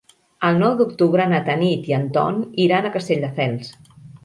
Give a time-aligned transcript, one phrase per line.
[0.47, 3.73] El nou d'octubre na Tanit i en Ton iran a Castelldefels.